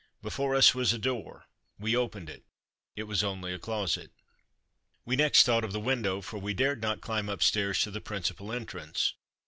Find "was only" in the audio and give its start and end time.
3.03-3.53